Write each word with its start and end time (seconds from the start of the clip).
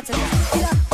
can 0.00 0.91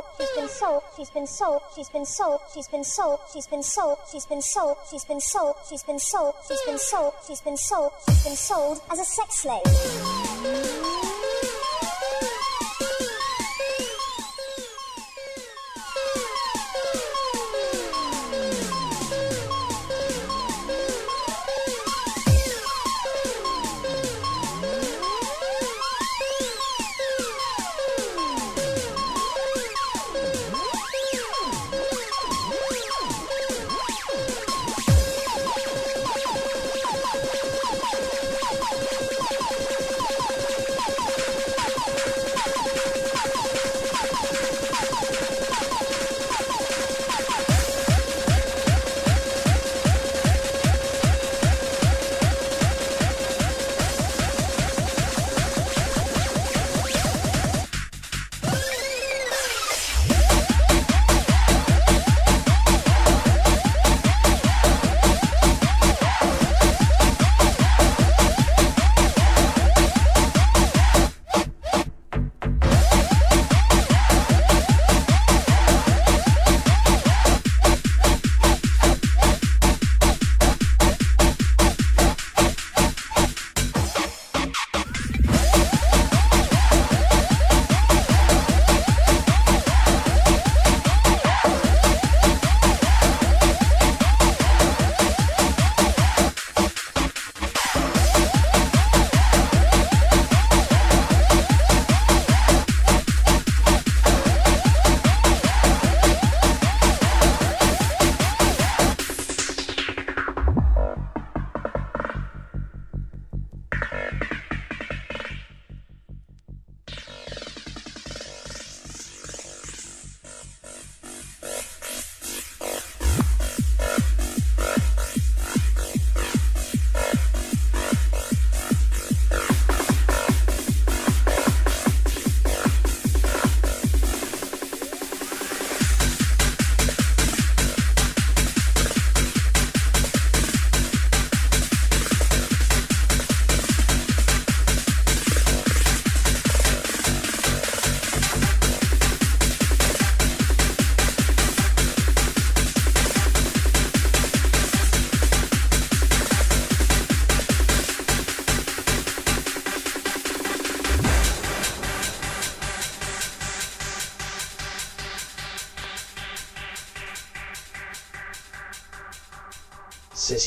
so, 0.00 0.08
she's 0.16 0.30
been 0.30 0.48
so, 0.48 0.82
she's 0.96 1.08
been 1.08 1.26
so, 1.26 1.60
she's 1.74 1.88
been 1.88 2.04
so, 2.04 2.40
she's 2.52 2.66
been 2.68 2.84
so, 2.84 3.20
she's 3.32 3.46
been 3.46 3.62
so, 3.62 3.98
she's 4.10 4.26
been 4.26 4.42
so, 4.42 4.76
she's 4.90 5.04
been 5.04 5.20
so, 5.20 5.54
she's 5.68 5.82
been 5.82 5.98
so, 5.98 6.34
she's 6.46 6.62
been 6.62 6.78
so, 6.78 7.12
she's 7.26 7.40
been 7.40 7.56
so, 7.56 7.92
she's 8.06 8.24
been 8.24 8.36
sold 8.36 8.82
as 8.90 8.98
a 9.00 9.04
sex 9.04 9.42
slave. 9.42 11.19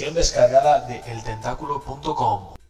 descargada 0.02 0.88
de 0.88 1.02
eltentáculo.com. 1.12 2.63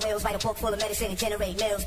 four 0.00 0.08
whales, 0.08 0.24
write 0.24 0.34
a 0.34 0.46
book 0.46 0.56
full 0.56 0.72
of 0.72 0.78
medicine 0.78 1.08
and 1.08 1.18
generate 1.18 1.58
mills. 1.58 1.86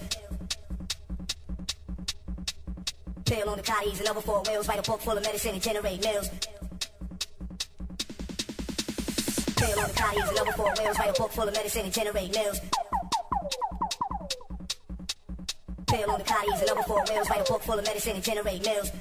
Tail 3.25 3.49
on 3.49 3.57
the 3.57 3.63
cotties 3.63 4.03
level 4.03 4.21
four 4.21 4.43
whales, 4.47 4.67
write 4.67 4.79
a 4.79 4.91
book 4.91 5.01
full 5.01 5.17
of 5.17 5.23
medicine 5.23 5.53
and 5.53 5.61
generate 5.61 6.03
mills. 6.03 6.29
Tail 9.55 9.79
on 9.79 9.87
the 9.87 9.93
cotties 9.93 10.35
level 10.35 10.53
four 10.53 10.73
whales, 10.77 10.99
write 10.99 11.09
a 11.09 11.21
book 11.21 11.31
full 11.31 11.47
of 11.47 11.53
medicine 11.53 11.85
and 11.85 11.93
generate 11.93 12.33
mills. 12.33 12.61
Tail 15.87 16.11
on 16.11 16.19
the 16.19 16.25
cotties 16.25 16.67
level 16.67 16.83
four 16.83 17.03
whales, 17.07 17.29
write 17.29 17.41
a 17.41 17.51
book 17.51 17.61
full 17.61 17.79
of 17.79 17.85
medicine 17.85 18.15
and 18.15 18.23
generate 18.23 18.65
mills. 18.65 18.91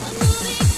I'm 0.00 0.14
moving. 0.14 0.77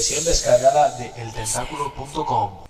Sesión 0.00 0.24
descargada 0.24 0.96
de 0.96 1.12
eltentáculo.com. 1.14 2.64